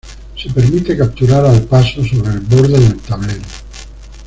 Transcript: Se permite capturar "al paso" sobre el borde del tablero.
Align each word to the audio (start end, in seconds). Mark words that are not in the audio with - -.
Se 0.35 0.49
permite 0.49 0.97
capturar 0.97 1.45
"al 1.45 1.61
paso" 1.61 2.03
sobre 2.03 2.31
el 2.31 2.39
borde 2.39 2.69
del 2.79 2.97
tablero. 3.01 3.43